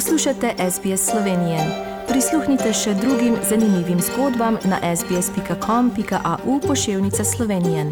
[0.00, 1.58] Poslušate SBS Slovenije.
[2.08, 7.84] Prisluhnite še drugim zanimivim zgodbam na sbsp.com.au pošiljka Slovenije.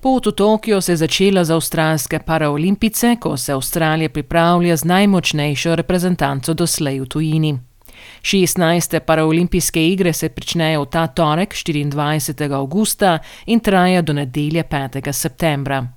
[0.00, 5.76] Pot v Tokio se je začela za avstralske paraolimpice, ko se Avstralija pripravlja z najmočnejšo
[5.76, 7.58] reprezentanco doslej v tujini.
[8.22, 9.00] 16.
[9.00, 12.52] paraolimpijske igre se pričnejo ta torek, 24.
[12.52, 15.12] augusta, in trajajo do nedelje 5.
[15.12, 15.95] septembra.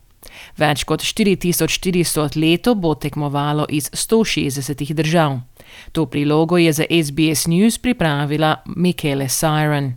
[0.57, 5.39] Več kot 4400 atletov bo tekmovalo iz 160 držav.
[5.91, 9.93] To prilogo je za SBS News pripravila Michele Siren.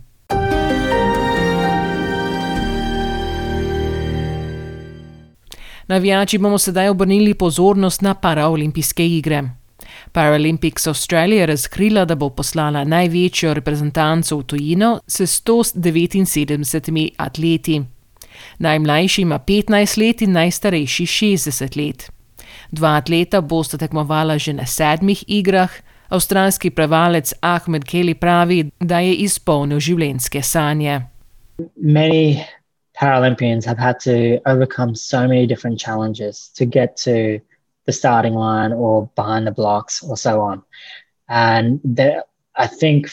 [5.87, 9.43] Navijači bomo sedaj obrnili pozornost na paraolimpijske igre.
[10.11, 17.81] Paralympics Australia je razkrila, da bo poslala največjo reprezentanco v tujino s 179 atleti.
[18.59, 22.09] Najmlajši ima 15 let in najstarejši 60 let.
[22.71, 25.71] Dva atleta bosta tekmovala že na sedmih igrah.
[26.09, 31.01] Avstralski prevalec Ahmed Kelly pravi, da je izpolnil življenjske sanje.
[31.77, 32.45] Many
[32.93, 37.39] Paralympians have had to overcome so many different challenges to get to
[37.85, 40.61] the starting line or behind the blocks or so on.
[41.27, 42.23] And there,
[42.55, 43.09] I think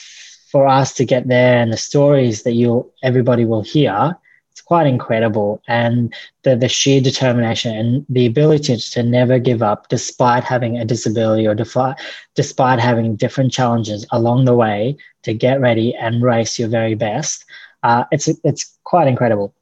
[0.51, 4.17] for us to get there and the stories that you everybody will hear,
[4.61, 5.63] it's quite incredible.
[5.69, 6.13] And
[6.45, 11.47] the, the sheer determination and the ability to never give up despite having a disability
[11.47, 11.97] or defi-
[12.35, 17.45] despite having different challenges along the way to get ready and race your very best.
[17.83, 19.53] Uh, it's, it's quite incredible.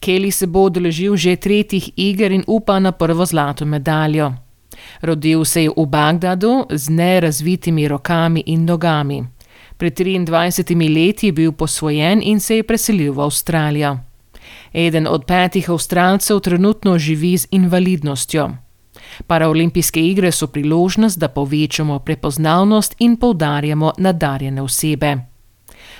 [0.00, 4.32] Kelly se bo odeležil že tretjih iger in upa na prvo zlato medaljo.
[5.02, 9.26] Rodil se je v Bagdadu z nerazvitimi rokami in nogami.
[9.78, 14.07] Pred 23 leti je bil posvojen in se je preselil v Avstralijo.
[14.72, 18.50] Eden od petih Avstralcev trenutno živi z invalidnostjo.
[19.26, 25.16] Paraolimpijske igre so priložnost, da povečamo prepoznavnost in poudarjamo nadarjene osebe.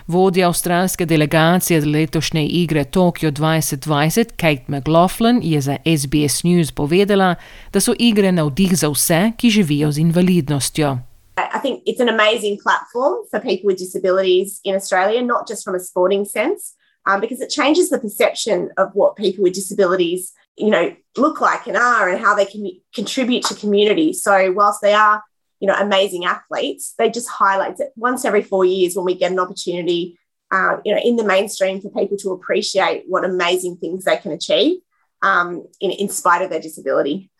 [0.07, 7.35] Vodja avstralske delegacije za letošnje igre Tokio 2020, Kate McLaughlin, je za SBS News povedala,
[7.73, 10.99] da so igre navdih za vse, ki živijo z invalidnostjo.
[11.39, 15.75] I think it's an amazing platform for people with disabilities in Australia, not just from
[15.75, 16.78] a sporting sense,
[17.09, 21.67] um, because it changes the perception of what people with disabilities, you know, look like
[21.67, 24.13] and are, and how they can contribute to community.
[24.13, 25.23] So, whilst they are
[25.61, 26.95] you know, amazing athletes.
[26.99, 30.19] They just highlight it once every four years when we get an opportunity,
[30.51, 34.33] uh, you know, in the mainstream for people to appreciate what amazing things they can
[34.33, 34.81] achieve
[35.23, 37.31] um, in, in spite of their disability.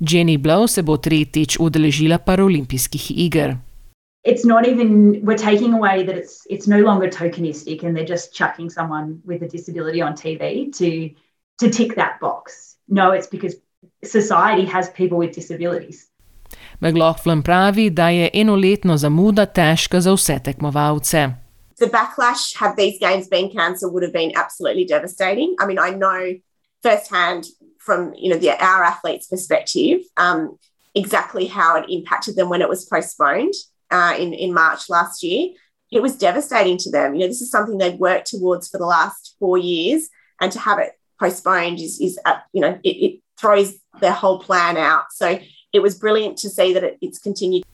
[0.00, 3.56] Jenny Blow se bo tretjič udeležila paralimpijskih iger.
[4.26, 8.34] It's not even we're taking away that it's it's no longer tokenistic and they're just
[8.34, 11.10] chucking someone with a disability on TV to
[11.60, 12.76] to tick that box.
[12.88, 13.54] No, it's because
[14.04, 16.08] society has people with disabilities.
[16.80, 21.34] McLaughlin pravi, da je enoletno zamuda težka za vse tekmovalce.
[21.78, 25.54] The backlash had these games been cancelled would have been absolutely devastating.
[25.60, 26.34] I mean, I know
[26.82, 27.44] firsthand
[27.78, 30.58] from you know the, our athletes' perspective um,
[30.94, 33.54] exactly how it impacted them when it was postponed
[33.90, 35.50] uh, in in March last year.
[35.90, 37.14] It was devastating to them.
[37.14, 40.08] You know, this is something they'd worked towards for the last four years,
[40.40, 44.38] and to have it postponed is is uh, you know it, it throws their whole
[44.38, 45.12] plan out.
[45.12, 45.38] So
[45.72, 47.64] it was brilliant to see that it, it's continued.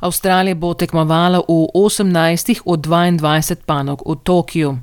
[0.00, 4.78] Avstralija bo tekmovala v 18 od 22 panog v Tokiu.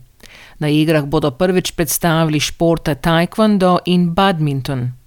[0.59, 4.98] Na igrah bodo prvič predstavili športe taekwondo in badminton.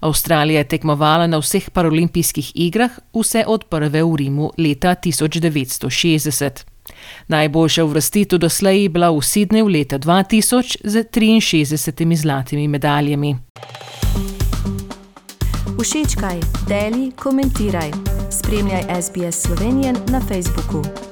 [0.00, 6.64] Avstralija je tekmovala na vseh paralimpijskih igrah, vse od prve v Rimu leta 1960.
[7.28, 13.36] Najboljša uvrstitev doslej je bila v Sydneyju leta 2000 z 63 zlatimi medaljami.
[15.80, 17.90] Všečkaj, deli, komentiraj.
[18.30, 21.09] Spremljaj SBS Slovenijo na Facebooku.